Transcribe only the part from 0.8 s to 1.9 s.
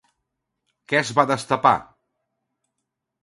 Què es va destapar?